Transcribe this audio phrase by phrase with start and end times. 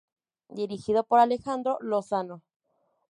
[0.49, 2.41] Dirigido por Alejandro Lozano.